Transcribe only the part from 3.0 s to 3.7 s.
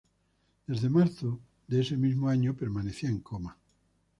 en coma.